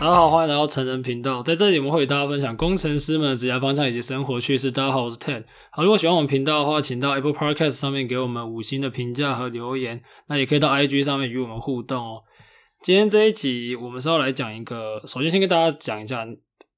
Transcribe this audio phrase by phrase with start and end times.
[0.00, 4.70] 大家好，欢迎来到成人频道，在这里我们会与大家分享工程师们的职业方向以及生活趣事。
[4.70, 5.44] 大家好，我是 Ten。
[5.70, 12.22] 好，如果喜欢我们频道的话，请到 Apple Podcast 上面给我们五星的评价和留言，那也可以到 IG 上面与我们互动哦。
[12.82, 16.26] 今天这一集我们是要来讲一个，首先先跟大家讲一下。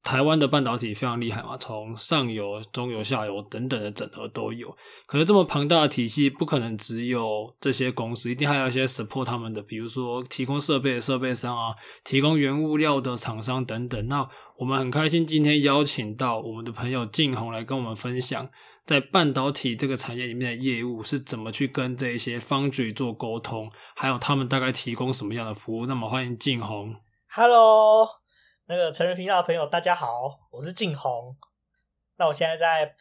[0.03, 4.77] 台湾的半导体非常厉害嘛，从上游、中游、下游等等的整合都有。
[5.07, 14.09] 可是这么庞大的体系，不可能只有这些公司，一定还有一些 support 他们的，比如说提供设备的设备商啊，提供原物料的厂商等等。
[14.09, 14.29] 那
[14.59, 18.49] 我们很开心今天邀请到我们的朋友静红来跟我们分享，
[18.85, 25.87] 在半导体这个产业里面的业务是怎么去跟这些 foundry 做沟通，还有他们大概提供什么样的服务。
[25.87, 26.97] 那么欢迎静红。
[27.29, 28.22] Hello。
[28.73, 31.37] 那个成人频道的朋友，大家好，我是静红。
[32.17, 32.95] 那我现在在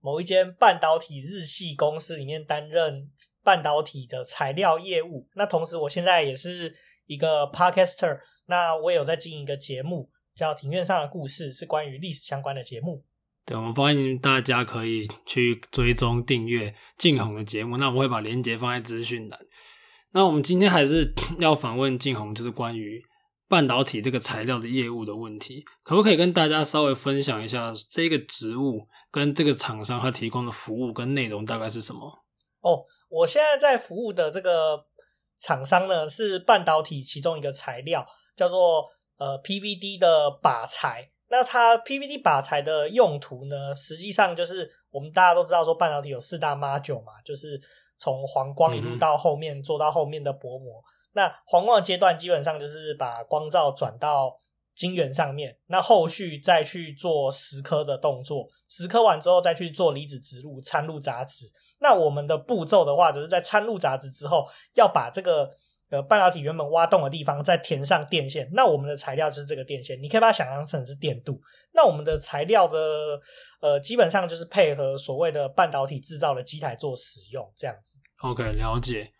[0.00, 3.10] 某一间半导体日系公司里面担任
[3.44, 5.28] 半导体的材料业务。
[5.34, 8.20] 那同时，我现在也是一个 podcaster。
[8.46, 13.04] 那我也有在经营一个节目，叫《庭院上的故事》，是关于历史相关的节目。
[13.44, 17.76] 对，我们欢迎大家可以去追踪订阅静红的节目。
[17.76, 19.38] 那我会把链接放在资讯栏。
[20.12, 23.04] 那我们今天还是 要访问静红，就是关于。
[23.48, 32.24] 半导体这个材料的业务的问题，可不可以跟大家稍微分享一下这个职务跟这个厂商他提供的服务跟内容大概是什么？
[32.60, 34.84] 哦，我现在在服务的这个
[35.38, 41.10] 厂商呢，是半导体其中一个材料，叫做呃 PVD 的靶材。
[41.30, 47.58] 那它 PVD 靶材的用途呢，实际上就是我们大家都知道说半导体有四大 module 嘛，就是
[47.96, 50.82] 从黄光一路到后面做到后面的薄膜。
[50.82, 54.38] 嗯那黄光的阶段基本上就是把光照转到
[54.74, 61.46] 晶圆上面，那后续再去做蚀刻的动作，蚀刻完之后再去做离子植入、掺入杂质。
[61.80, 65.50] 那我们的步骤的话，就是在掺入杂质之后，要把这个
[65.90, 68.48] 呃半导体原本挖洞的地方再填上电线。
[68.52, 71.40] 那我们的材料就是这个电线，你可以把它想象成是电镀。
[71.72, 73.20] 那我们的材料的
[73.60, 77.98] 呃基本上就是配合所谓的半导体制造的机台做使用，这样子。
[78.22, 79.12] OK，了解。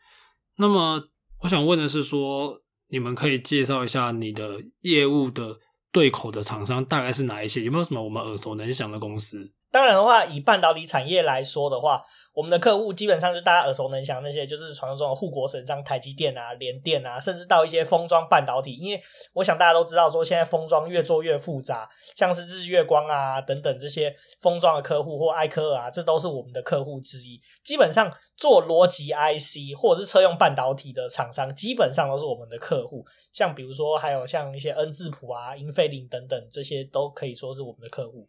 [0.58, 1.08] 那么。
[1.40, 5.58] 我想问的是说，你们可以介绍一下你的业务的
[5.92, 7.62] 对口的厂商大概是哪一些？
[7.62, 9.52] 有没有什么我们耳熟能详的公司？
[9.70, 12.02] 当然的话，以半导体产业来说的话，
[12.32, 18.76] 我们的客户基本上就大家耳熟能详那些，就是传说中的护国神像台积电啊、联电啊，甚至到一些封装半导体。
[18.76, 19.02] 因为
[19.34, 21.86] 我想大家都知道，说现在封装越做越复杂，
[22.16, 27.38] 像是日月光啊等等这些封装的客户或艾科尔啊，这都是我们的客户之一。
[27.62, 33.04] 基本上做逻辑 IC 或者是车用半导体的厂商，基本上都是我们的客户。
[33.34, 38.26] 像比如说还有像一些恩智浦啊、英飞凌等等，这些都可以说是我们的客户。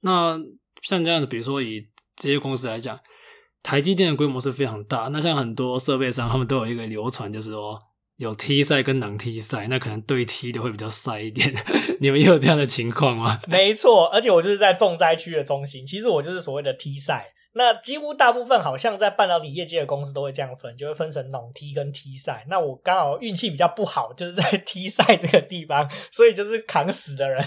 [0.00, 0.38] 那
[0.82, 1.86] 像这样子，比如说以
[2.16, 2.98] 这些公司来讲，
[3.62, 5.08] 台积电的规模是非常大。
[5.12, 7.78] 那像很多设备商，他们都有一个流传，就是说
[8.16, 11.52] 有 T 赛跟能 T 赛，那可能对 T 的会比较赛一点。
[12.00, 13.40] 你们也有这样的情况吗？
[13.48, 17.32] 没错，而且我就是在重灾区的中心，其实我就是所谓的 T 赛。
[17.54, 22.46] 那几乎大部分好像在半导体业界的公司都会这样分，就会分成囊 T 跟 T 赛。
[22.48, 27.44] 那我刚好运气比较不好，就是在 T 赛这个地方，所以就是扛死的人。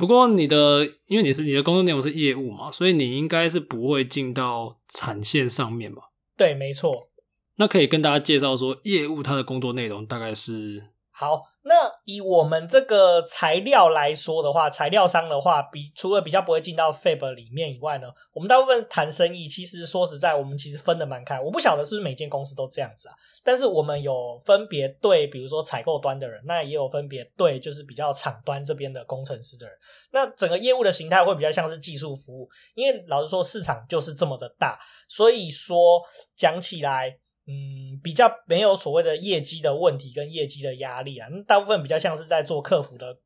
[0.00, 6.04] 不过你的，因为你是你的工作内容是业务嘛，所以你应该是不会进到产线上面吧？
[6.38, 7.10] 对，没错。
[7.56, 10.84] 那可以跟大家介绍说，业务它的工作内容大概是？
[11.10, 11.49] 好。
[11.62, 21.38] 那以我们这个材料来说的话，材料商的话，比除了比较不会进到 Fab 里面以外呢，我们大部分谈生意，其实说实在，我们其实分得蛮开。
[21.38, 29.76] 我不晓得是不是每间公司都这样子啊，但是我们有分别对，比如说采购端的人，那也有分别对，就是比较厂端这边的工程师的人。
[30.12, 34.78] 那整个业务的形态会比较像是技术服务，因为老实说，市场就是这么的大，
[35.08, 36.00] 所以说
[36.34, 37.18] 讲起来。
[37.50, 43.18] 嗯，比较没有所谓的业绩的问题跟业绩的压力啊，大部分比较像是在做客服的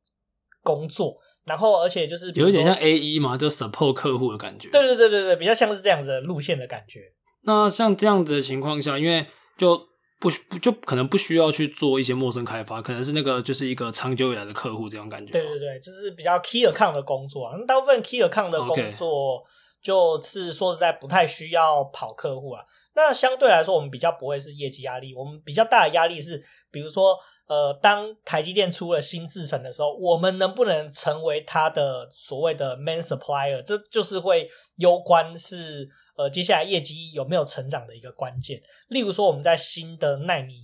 [0.63, 4.69] 工作，然后而且就是有一点像 AE 嘛，就 support 客户的感觉。
[4.71, 7.13] 对对对对对，比较像是这样子的路线的感觉。
[7.43, 9.79] 那像这样子的情况下，因为就
[10.19, 15.31] 不就可能不需要去做一些陌生开发，可能是那个就是一个长久以来的客户这种感觉。
[15.31, 19.43] 对对对，就是比较 key account 的工作啊，大部分 key account 的工作。
[19.43, 19.65] Okay.
[19.85, 22.65] 就是说实在不太需要跑客户啊，
[22.95, 27.15] 那相对来说我们比较不会是业绩压力，我们比较大的压力是，比如说
[27.47, 35.87] 呃，当台积电出了新制程的时候，我们能不能成为它的所谓的 main supplier，这就是会攸关是
[36.17, 38.59] 呃接下来业绩有没有成长的一个关键。
[38.87, 40.55] 例如说我们在新的奈米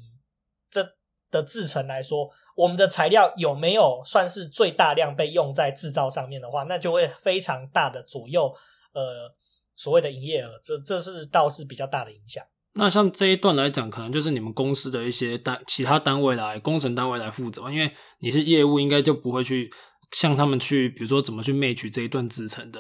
[0.72, 0.84] 这
[1.30, 8.52] 的制程来说，我们的材料有没有算是最大量被用在制造上面的话，那就会非常大的左右。
[8.94, 9.34] 呃，
[9.76, 12.44] 所谓的营业额，这这是倒是比较大的影响。
[12.74, 19.70] 那像这一段来讲，可能就是你们公司的一些单其他单位来工程单位来负责，因为你是业务，应该就不会去
[20.14, 22.80] 向他们去，比如说怎么去 match 这一段制成的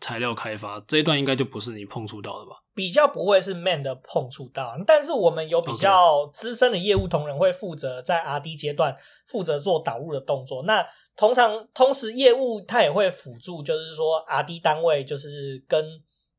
[0.00, 2.56] 材料开发，这一段应该就不是你碰触到的吧？
[2.74, 8.94] 比较不会是 man 的碰触到，但是我们有比较资深的业务同仁会负责在 RD 阶段
[9.26, 10.62] 负责做导入的动作。
[10.64, 15.84] 那通常同时业务他也会辅助，就是说 RD 单位就是跟。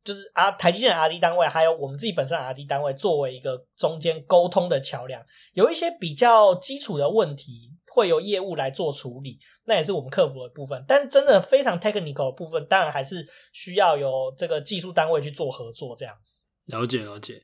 [0.03, 5.21] 就是啊，台积电的 RD 单位，还有我们自己本身 RD 单位，作为一个中间沟通的桥梁，
[5.51, 7.66] 有一些比较基础的问题，
[7.97, 10.85] 会由业务来做处理，那也是我们客服的部分。
[10.87, 16.39] 但真的非常 technical 的部分，当然还是需要有这个技术单位去做合作，这样子。
[16.65, 17.41] 了解了解。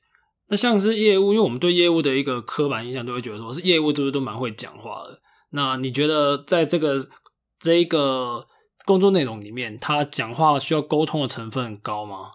[0.50, 5.20] 那像是业务，因为我们对业务的一个刻板印象，都会觉得说是业务是不是都蛮会讲话的？
[5.50, 6.98] 那你觉得在这个
[7.58, 8.46] 这一个
[8.86, 12.32] 工作内容里面，他讲话需要沟通的成分高吗？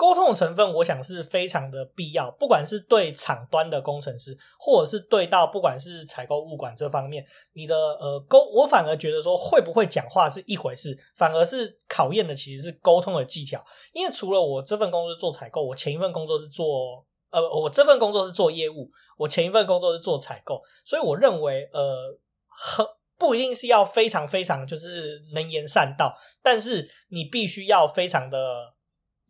[0.00, 13.62] 沟通的成分，我想是非常的必要，不管是对厂端的工程师，或者是对到不管是采购物管这方面，你的呃沟，我反而觉得说会不会讲话是一回事，反而是考验的其实是沟通的技巧。
[13.92, 22.18] 因为除了我这份工作做采购，我前一份工作是做呃，我这份工作是做业务，我前一份工作是做采购，所以我认为呃，
[22.48, 22.86] 很
[23.18, 28.38] 不一定是要非常非常就是能言善道，但是你必须要非常的。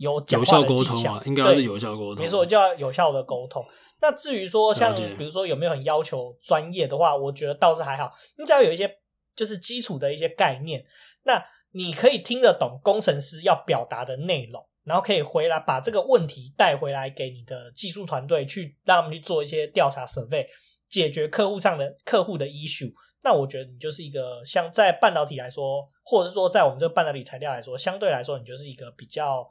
[0.00, 2.25] 有有效沟通啊，应该是有效沟通。
[2.25, 3.62] 没错，就要有效的沟通。
[4.00, 8.11] 那至于说像比如说有没有很要求专业的话，我觉得倒是还好。
[8.38, 8.91] 你只要有一些
[9.37, 10.82] 就是基础的一些概念，
[11.25, 20.46] 那你可以听得懂工程师要表达的内容，然后可以回来把这个问题带回来给你的技术团队去让他们去做一些调查 survey，
[20.88, 22.91] 解决客户上的客户的 issue。
[23.23, 29.46] 那我觉得你就是一个像在半导体来说，或者是说在我们这个半导体材料来说，相对来说你就是一个比较。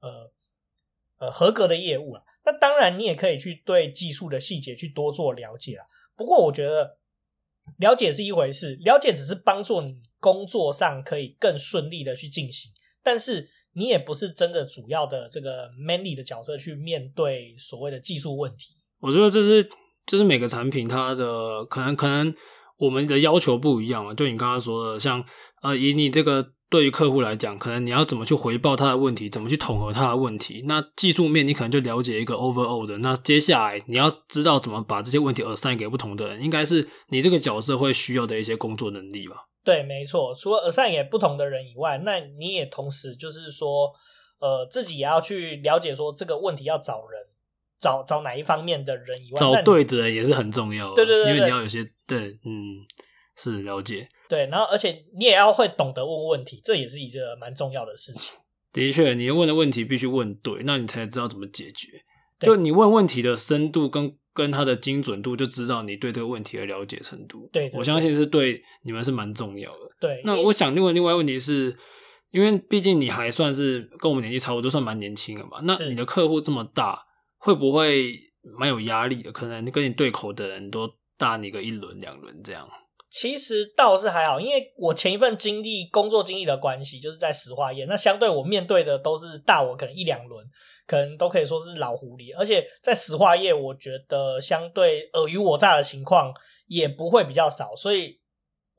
[0.00, 0.30] 呃
[1.18, 5.86] 呃，合格的业务啊，那当然你也可以去对技术的细节去多做了解啊。
[6.16, 6.98] 不过我觉得
[7.78, 12.70] 了解是一回事，了解只是帮助你工作上可以更顺利的去进行，
[13.02, 18.74] 但是你也不是真的主要的这个 manly 的角色去面对所谓的技术问题。
[18.98, 19.68] 我觉得这是
[20.06, 22.34] 就是每个产品它的可能可能
[22.78, 25.24] 我们的要求不一样嘛，就你刚刚说的，像
[25.62, 26.52] 呃以你这个。
[26.70, 30.62] 对于客户来讲，可能你要怎么去回报他的问题，怎么去统合他的问题。
[30.68, 32.96] 那技术面你可能就了解一个 overall 的。
[32.98, 39.34] 那接下来你要知道怎么把这些问题 assign 给不同的人，应该是你这个角色会需要的一些工作能力吧？
[39.64, 40.32] 对，没错。
[40.32, 43.90] 除了 assign 给不同的人以外，那你也同时就是说，
[44.38, 47.20] 呃，自己也要去了解说这个问题要找人，
[47.80, 52.78] 找找哪一方面的人以外，找对的人也是很重要对对，对，因为你要有些对，嗯，
[53.36, 54.08] 是了解。
[54.30, 58.38] 对，然后而且你也要会懂得问问题，这也是一个蛮重要的事情。
[58.72, 61.88] 的确，你问的问题必须问对，那你才知道怎么解决。
[62.38, 67.50] 就你问问题的深度跟跟它的精准度，就知道你对这个问题的了解程度。
[67.52, 69.88] 对，我相信是对你们是蛮重要的。
[69.98, 71.76] 对，那我想另外另外问题是，
[72.30, 75.58] 因为毕竟你还算是跟我们年纪差不多，算蛮年轻的嘛。
[75.64, 76.98] 那你的客户这么大，
[77.38, 78.14] 会不会
[78.56, 79.32] 蛮有压力的？
[79.32, 80.88] 可能跟你对口的人都
[81.18, 82.66] 大你个一轮两轮这样。
[83.10, 90.46] 其实倒是还好，因为我前一份经历工作经历的关系，就是在石化业，那相对我面对的都是大我可能一两轮，
[90.86, 96.32] 可能都可以说是老狐狸，而且在石化业，我觉得相对尔虞我诈的情况
[96.68, 98.20] 也不会比较少，所以。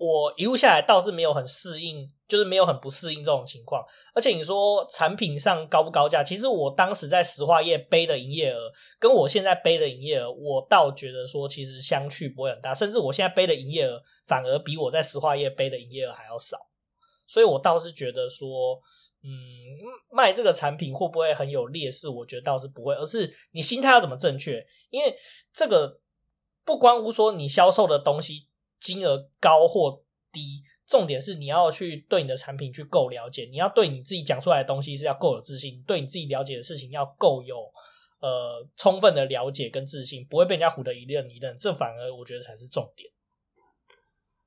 [0.04, 3.86] 我一路下来倒是没有很适应，就是没有很不适应这种情况。
[4.16, 6.24] 而且你说产品上高不高价？
[6.24, 12.74] 其实我当时在石化业背的营业额，跟我现在背的营业额，我倒觉得说其实相去不会很大。
[12.74, 16.58] 甚至我现在背的营业额，反而比我在石化业背的营业额还要少。
[17.28, 18.80] 所以我倒是觉得说，
[19.24, 19.30] 嗯，
[20.10, 22.08] 卖这个产品会不会很有劣势？
[22.08, 24.66] 我觉得倒是不会，而是你心态要怎么正确。
[24.90, 25.14] 因为
[25.54, 26.00] 这个
[26.64, 28.48] 不关乎说你销售的东西。
[28.82, 37.56] 金额高或低，重点是你要去对你的产品去够了解，你要对你自己讲出来的东西是要够有自信，对你自己了解的事情要够有
[38.20, 43.10] 呃充分的了解跟自信，不会被人家唬得一愣一愣，这反而我觉得才是重点。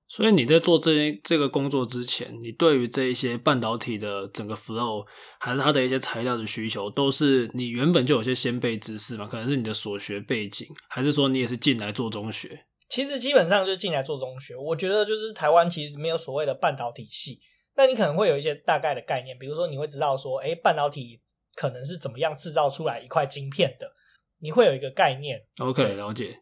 [0.06, 5.06] 所以你在做这这个工作之前，你对于这一些半导体的整个 flow，
[5.40, 9.26] 还是它的一些材料的需求，都是你原本就有些先备知识嘛？
[9.26, 12.66] 可能是你的所学背景，还是说你也是进来做中学？
[12.94, 17.40] 其实基本上就是进来做中学，我觉得就是台湾其实没有所谓的半导体系，
[17.76, 21.20] 那你可能会有一些大概的概念，比如说你会知道说，诶，半导体
[21.56, 23.90] 可能是怎么样制造出来一块晶片的，
[24.38, 25.40] 你会有一个概念。
[25.58, 26.38] OK，了解。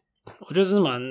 [0.47, 1.01] 我觉得是蛮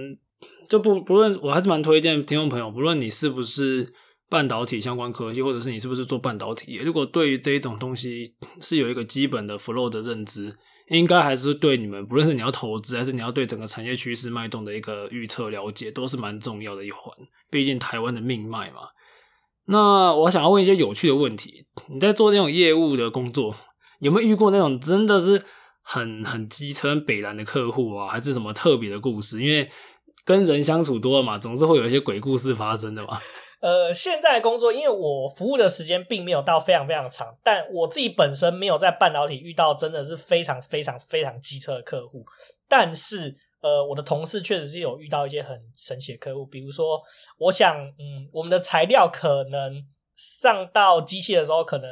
[0.68, 3.92] 就不不论，我还是蛮推荐听众朋友，不论你是不是
[4.28, 10.54] 半导体相关科技，或者是你是不是做半导体，如果对于这一种东西是有一个基本的 flow 的认知。
[10.92, 17.16] 应该还是对你们，不论是你要投资，还是你要对整个产业趋势脉动的一个预测了解，都是蛮重要的一环。
[17.50, 18.82] 毕竟台湾的命脉嘛。
[19.64, 23.56] 那我想要问一些有趣的问题：你在做这种业务的工作，
[24.00, 25.42] 有没有遇过那种真的是
[25.82, 28.08] 很很机车、北烂的客户啊？
[28.08, 29.42] 还是什么特别的故事？
[29.42, 29.70] 因为
[30.26, 33.18] 跟人相处多了嘛，总是会有一些鬼故事发生的嘛。
[33.62, 42.24] 呃，现在工作，因为我服务的时间并没有到非常非常长，但我自己本身没有在半导体遇到真的是非常非常非常机车的客户。
[42.66, 47.00] 但是，呃，我的同事确实是有遇到一些很神奇的客户，比如说，
[47.38, 51.88] 我想，嗯，我们的材料可能上到机器的时候，可能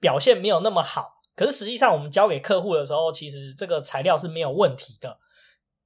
[0.00, 5.16] 表现没有那么好，可是实际上我们交给客户的时候，其实这个材料是没有问题的，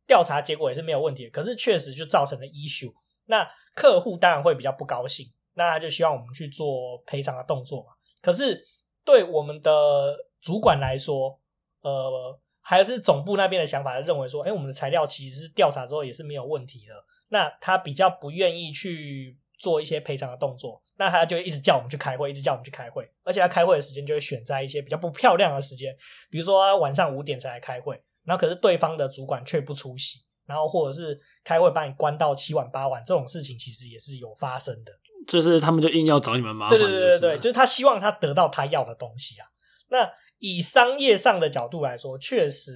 [0.06, 2.94] 调查结果也是没有问题的，可是确实就造成了 issue。
[3.26, 7.92] 那客户当然会比较不高兴，那他就希望我们去做赔偿的动作嘛。
[8.20, 8.64] 可是
[9.04, 11.40] 对我们的主管来说，
[11.80, 16.94] 呃，还是总部那边的想法，认为说，哎，我们的材料其实是调查之后也是没有问题的。
[17.28, 25.96] 那他比较不愿意去做一些赔偿的动作，那他就一直叫我们去开会，一直叫我们去开会，而且他开会的时间就会选在一些比较不漂亮的时间，
[26.28, 30.20] 比如说晚上五点才来开会，然后可是对方的主管却不出席。
[30.46, 34.92] 然后或者是开会把你关到七晚八晚，这种事情其实也是有发生的。
[35.26, 36.76] 就是他们就硬要找你们麻烦。
[36.76, 39.46] 对对对对对，就是他希望他得到他要的东西啊。
[39.88, 42.72] 那以商业上的角度来说，确实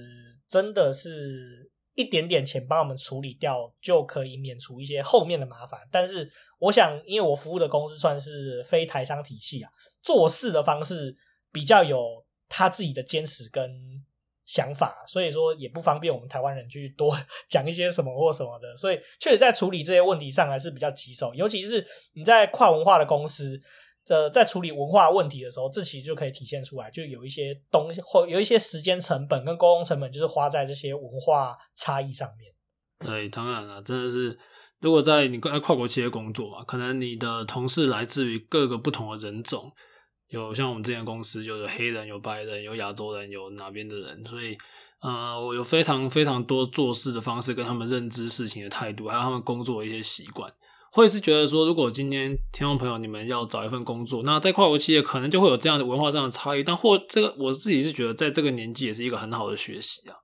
[0.47, 5.81] 真的是一点点钱帮我们处理掉，就可以免除一些后面的麻烦。
[5.91, 9.69] 但是我想，因为我服务的公司算是非台商体系啊，
[10.01, 11.13] 做事的方式
[11.51, 13.69] 比较有他自己的坚持跟。
[14.47, 17.15] 想法，所以说也不方便我们台湾人去多
[17.49, 23.59] 讲一些什么或什么的，所以确实在处理这些问题上还是比较棘手，尤其是你在跨文化的公司，
[24.07, 32.53] 呃，在处理文化问题的时候，这其实就可以体现出来，就有一些东西或有一些时间成本跟沟通成本，就是花在这些文化差异上面。
[33.05, 34.39] 对，当然了，真的是，
[34.79, 39.73] 如果在你在跨国企业工作嘛，可能你的同事来自于各个不同的人种。
[40.29, 44.57] 有像我们之前公司，就是黑人、有白人、有亚洲人、有哪边的人，所以，
[45.01, 50.51] 呃，我有非常非常多做事的方式，跟他们认知事情的态度，还有他们工作的一些习惯，
[50.91, 60.17] 会是觉得说，如果今天听众朋友你们要找一份工作，那在跨国企业可能就会有这样的文化上的差异，但或这个我自己是觉得，在这个年纪也是一个很好的学习啊。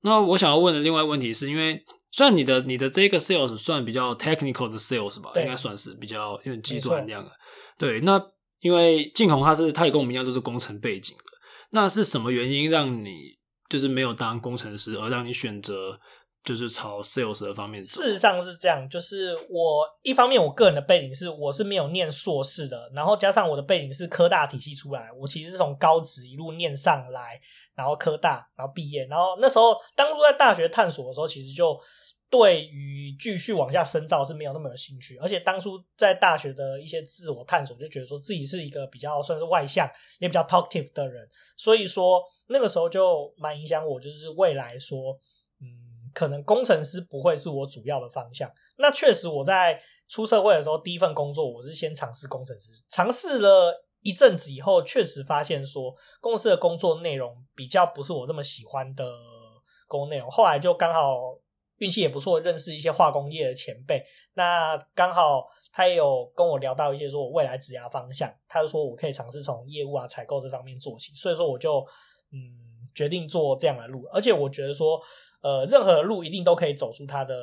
[0.00, 7.30] 那我想要问的另外问题是，因为虽然你的你的这个 sales 算比较 technical 的 sales 吧，应该算是比较有点技术含量的，
[7.78, 8.20] 对，那。
[8.64, 11.24] 因为晋弘他是他也跟我们一样都是工程背景的，
[11.72, 13.36] 那是什么原因让你
[13.68, 16.00] 就是没有当工程师，而让你选择
[16.42, 17.84] 就是朝 sales 的方面？
[17.84, 27.38] 事实上是这样，就是我一方面我个人的背景是我是没有念硕士的，然后加上我的背景是科大体系出来，我其实是从高职一路念上来，
[27.74, 31.78] 然后科大，然后毕业，然后那时候当初在大学探索的时候，其实就。
[32.36, 39.88] 对于继续往下深造是没有那么有兴趣，而且当初在大学的一些自我探索，就觉得说自己是一个比较算是外向，
[40.18, 45.16] 也比较 talkative 的人，所以说那个时候就蛮影响我，就是未来说，
[45.60, 48.50] 嗯，可能工程师不会是我主要的方向。
[48.78, 59.08] 那确实我在出社会的时候，第一份工作我是先尝试工程师，尝试了一阵子以后，确实发现说公司的工作内容比较不是我那么喜欢的
[59.86, 61.38] 工作内容，后来就刚好。
[61.78, 64.02] 运气也不错，认识一些化工业的前辈。
[64.34, 71.12] 那刚好他也有跟我聊到一些说我未来职涯方向，他就说我可以尝试从业务啊、采购这方面做起。
[71.14, 71.78] 所以说我就
[72.32, 75.00] 嗯决定做这样的路，而且我觉得说
[75.40, 77.36] 呃任何路一定都可以走出它的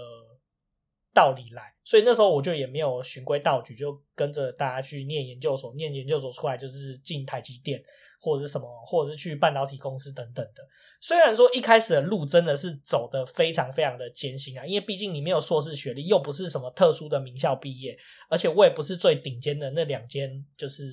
[1.14, 1.74] 道理来。
[1.84, 7.84] 所以那时候我就也没有循规蹈矩，就跟着大家去念研究所，念研究所出来就是进台积电。
[8.22, 10.64] 或者是什么，或者是去半导体公司等等的。
[11.02, 17.98] 虽然说一开始的路真的是走得非常非常的艰辛啊，因为毕竟你没有硕士学历，又不是什么特殊的名校毕业，
[18.30, 20.84] 而且我也不是最顶尖的那两间，就是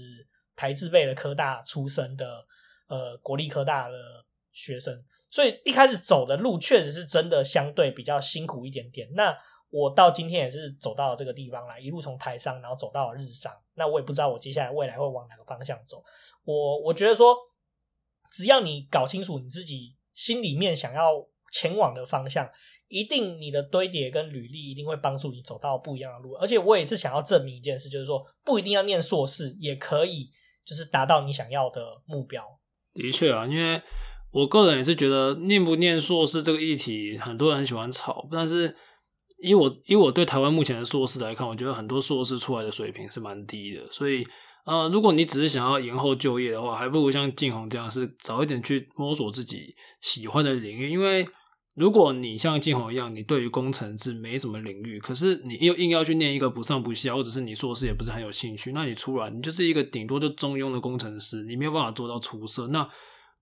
[0.57, 2.47] 台字辈的科大出身的，
[2.89, 3.95] 呃，国立科大的
[4.53, 9.07] 学生，所以一开始走的路确实是真的相对比较辛苦一点点。
[9.13, 9.37] 那
[9.71, 13.53] 我到今天也是走到了这个地方来，一路从台商，然后走到了日商。
[13.75, 16.03] 那我也不知道我接下来未来会往哪个方向走。
[16.45, 17.37] 我我觉得说，
[18.33, 21.23] 只要你搞清楚你自己心里面想要
[21.53, 22.51] 前往的方向，
[22.89, 26.33] 一定你的堆叠跟履历一定会帮助你走到不一样的路。
[26.37, 30.31] 而且我也是想要证明一件事，就是说不一定要念硕士也可以，
[30.65, 32.43] 就是达到你想要的目标。
[32.95, 33.83] 的确啊，因为
[34.33, 38.75] 我个人也是觉得念不念硕士这个议题，很多人很喜欢吵，但是。
[39.41, 44.27] 以我以我对台湾目前的硕士来看，我觉得很多硕士出来的水平是蛮低的，所以
[44.65, 50.91] 呃，如果你只是想要延后就业的话，还不如像晋弘这样，是早一点去摸索自己喜欢的领域。
[50.91, 51.27] 因为
[51.75, 62.67] 如果你像晋弘一样，你对于工程是没什么领域，可是你又硬要去念一个不上不下，或者是你硕士也不是很有兴趣，那你出来你就是一个顶多就中庸的工程师，你没有办法做到出色。
[62.69, 62.87] 那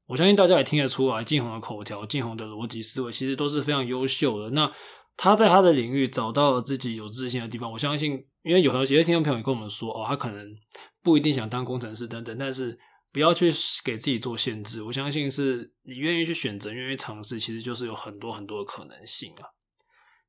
[0.07, 4.50] 我相信大家也听得出来，晋弘的口条、晋弘的逻辑思维，其实都是非常优秀的。
[4.50, 4.71] 那
[5.16, 10.54] 他在他的领域找到了自己有自信的地方，我相信，因为有有些听众朋友也跟我们说，哦，他可能
[11.02, 12.78] 不一定想当工程师等等，但是
[13.12, 13.50] 不要去
[13.82, 14.82] 给自己做限制。
[14.82, 19.49] 我相信是你愿意去选择、愿意尝试，其实就是有很多很多的可能性啊。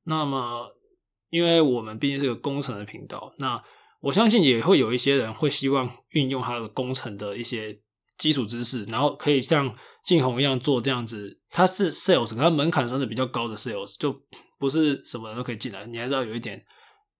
[0.05, 0.71] 那么，
[1.29, 3.61] 因为我们毕竟是个工程的频道，那
[3.99, 7.81] 我相信也会有一些人会希望运用他的工程的一些
[8.17, 9.75] 基础知识，然后可以像
[10.07, 11.39] 晋弘一样做这样子。
[11.51, 14.15] 他是 sales，他门槛算是比较高的 sales，就。
[14.59, 16.59] 不是什么人都可以进来，你还是要有一点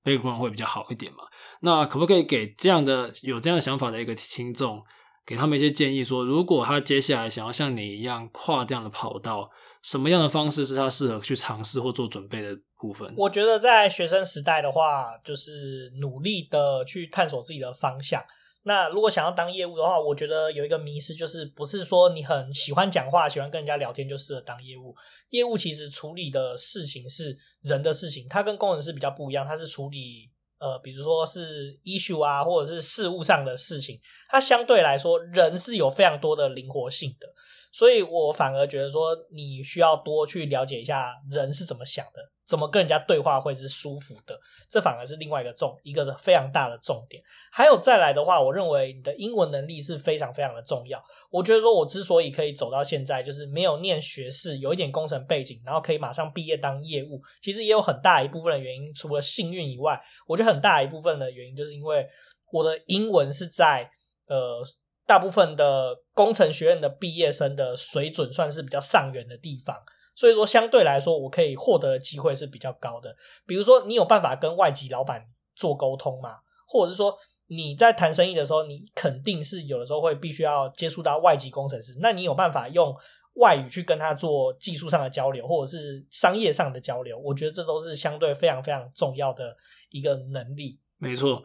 [0.03, 1.19] background 会比较好一点嘛。
[1.61, 4.81] 那可不可以给这样的有这样的想法的一个听众，
[5.23, 9.47] 给他们一些建议说，说如果他接下来想要像你一样跨这样的跑道，
[9.83, 13.13] 什么样的方式是他适合去尝试或做准备的部分？
[13.15, 18.19] 我觉得在学生时代的话，就是努力的去探索自己的方向。
[18.67, 24.93] 那如果想要当业务的话，我觉得有一个迷思，就是不是说你很喜欢讲话、喜欢跟人家聊天就适合当业务。
[25.29, 37.27] 业务其实处理的事情是人的事情，它跟工程师比较不一样，它是处理呃，比如说是 issue 啊，或者是事务上的事情，它相对来说人是有非常多的灵活性的。
[37.71, 44.39] 所以我反而觉得说，你需要多去了解一下人是怎么想的，怎么跟人家对话会是舒服的，
[44.69, 47.21] 这反而是另外一个重一个非常大的重点。
[47.51, 51.03] 还有再来的话，我认为你的英文能力是非常非常的重要。
[51.29, 62.07] 我觉得说，我之所以可以走到现在，就是没有念学士，有一点工程背景，然后可以马上毕业当业务，其实也有很大一部分的原因，除了幸运以外，我觉得很大一部分的原因就是因为
[62.51, 63.89] 我的英文是在
[64.27, 64.63] 呃。
[65.07, 69.73] 大部分的工程学院的毕业生的水准算是比较上缘的地方，
[70.17, 73.15] 所以说相对来说，我可以获得的机会是比较高的。
[73.45, 76.37] 比如说，你有办法跟外籍老板做沟通吗？
[76.67, 82.93] 或者是说你在谈生意的时候，你肯定是有的时候会必须要接触到外籍工程师，那你有办法用
[83.35, 87.17] 外语去跟他做技术上的交流，或者是商业上的交流？
[87.19, 89.55] 我觉得这都是相对非常非常重要的
[89.91, 90.79] 一个能力。
[90.97, 91.43] 没错。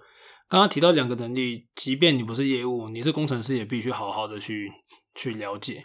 [0.49, 4.71] 刚刚提到两个能力，即便你不是业务，你是工程师，也必须好好的去
[5.15, 5.83] 去了解，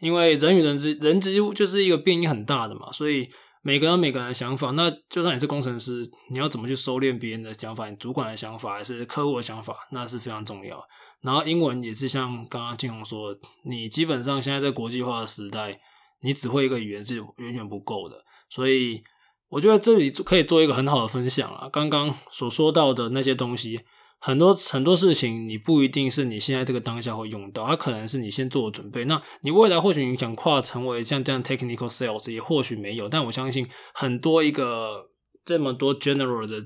[0.00, 3.28] 因为人与人之人之就是一个变异很大的嘛，所以
[3.62, 10.82] 每个人每个人的想法，那就算你是工程师，你要怎么去收敛别人的想法，你主管的想法还是客户的想法，那是非常重要。
[11.20, 15.78] 然后英文也是像刚刚金红说，你基本上现在在国际化的时代，
[16.22, 18.16] 你只会一个语言是远远不够的，
[18.48, 19.02] 所以
[19.50, 23.80] 我觉得这里可以做一个很好的分享啊，刚刚所说到的那些东西。
[24.20, 29.04] 很多很多事情，你不一定是你现在这个当下会用到，它可能是你先做准备。
[29.06, 33.08] 那你未来或许你想跨成为像这样 technical sales，也或许没有。
[33.08, 35.10] 但我相信很多一个
[35.44, 36.62] 这么多 general 的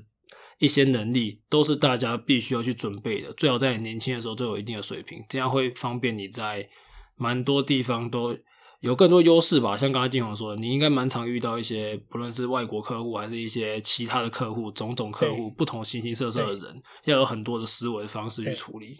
[0.59, 3.31] 一些能力，都是大家必须要去准备的。
[3.33, 6.67] 最好在你年轻的时候都有一定的水平，这样会方便你在
[7.15, 8.37] 蛮多地方都。
[8.85, 18.99] 有更多优势吧，像刚才晋弘说的，你应该蛮常遇到一些，不论是外国客户还是一些其他的客户，种种客户，不同形形色色的人，要有很多的思维方式去处理。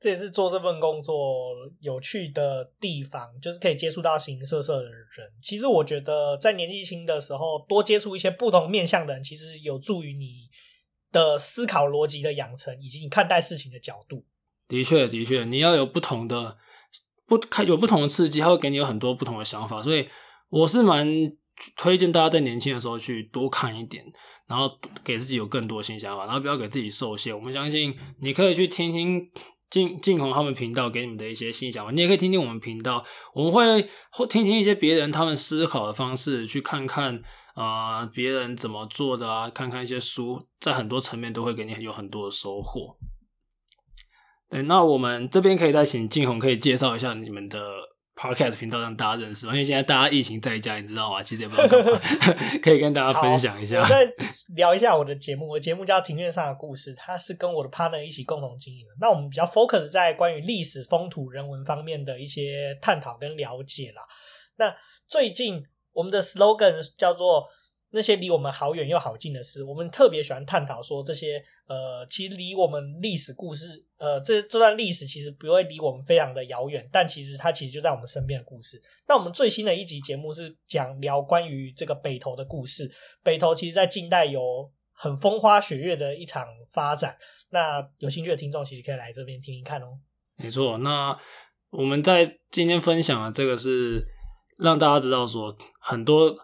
[0.00, 1.14] 这也是做这份工作
[1.78, 5.30] 有趣的地方，就是可以接触到形形色色的人。
[5.40, 10.48] 其实我觉得，在年纪轻的时候，多接触一些不同面向的人，其实有助于你
[11.12, 14.24] 的思考逻辑的养成，以及你看待事情的角度。
[14.66, 16.58] 的确，的确，你要有不同的。
[17.28, 20.08] 不开有不同的刺激，它会给你有很多不同的想法，所以
[20.48, 21.06] 我是蛮
[21.76, 24.04] 推荐大家在年轻的时候去多看一点，
[24.46, 24.70] 然后
[25.04, 27.36] 给自己有更多新想法，然后不要给自己受限。
[27.36, 29.28] 我们相信你可以去听听
[29.68, 37.20] 晋晋弘他们频道给你们的一些新想法，你也可以听听我们频道，我们会或听听一些别人他们思考的方式，去看看
[37.54, 42.96] 啊、别人怎么做的啊，看看一些书，在很多层面都会给你有很多的收获。
[44.50, 47.60] 对，那我们这边可以再请静红可以介绍一下你们的
[48.16, 49.46] podcast 频道，让大家认识？
[49.48, 51.22] 因为现在大家疫情在家，你知道吗？
[51.22, 52.00] 其实也不知道干嘛，
[52.62, 53.82] 可以跟大家分享一下。
[53.82, 54.06] 我再
[54.56, 58.92] 聊一下我的节目，我的节目叫《庭院上的故事》，它是跟我的 partner 一起共同经营的。
[59.00, 64.02] 那我们比较 focus 在关于历史、风土人文方面的一些探讨跟了解啦。
[64.56, 64.74] 那
[65.06, 67.46] 最近我们的 slogan 叫做。
[67.90, 78.78] 那些离我们好远又好近的事，我们特别喜欢探讨说这些呃，其实离我们历史故事，呃，这这段历史其实不会离我们非常的遥远，但其实它其实就在我们身边的故事。
[79.08, 82.90] 那我们最新的一集节目是讲聊关于这个北投的故事。
[83.22, 87.16] 北投其实在近代有很风花雪月的一场发展。
[87.48, 89.98] 那有兴趣的听众其实可以来这边听听看哦。
[90.36, 91.18] 没错，那
[91.70, 94.06] 我们在今天分享的这个是
[94.58, 96.36] 让大家知道说很多。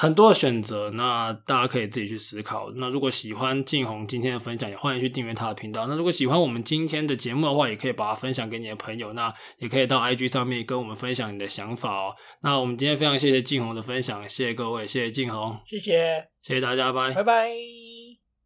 [0.00, 2.70] 很多的选择，那大家可以自己去思考。
[2.76, 5.86] 那如果喜欢静红今天的分享，也欢迎去订阅他的频道。
[5.88, 9.12] 那如果喜欢我们今天的节目的话，也可以把它分享给你的朋友。
[9.12, 12.14] 那也可以到 IG 上面跟我们分享你的想法哦。
[12.40, 17.89] 那我们今天非常谢谢静红的分享，谢谢各位，谢谢静红，谢谢，谢谢大家，拜拜拜。